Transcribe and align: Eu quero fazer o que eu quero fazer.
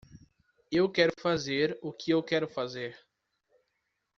Eu 0.71 0.91
quero 0.91 1.11
fazer 1.21 1.77
o 1.79 1.93
que 1.93 2.09
eu 2.09 2.23
quero 2.23 2.49
fazer. 2.49 2.97